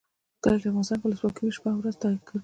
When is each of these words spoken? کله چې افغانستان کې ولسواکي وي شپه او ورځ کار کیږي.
کله 0.43 0.57
چې 0.61 0.67
افغانستان 0.69 0.97
کې 0.99 1.05
ولسواکي 1.07 1.41
وي 1.43 1.53
شپه 1.57 1.69
او 1.73 1.79
ورځ 1.81 1.95
کار 2.01 2.13
کیږي. 2.25 2.37